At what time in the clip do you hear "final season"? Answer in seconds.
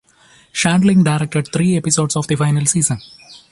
2.35-2.97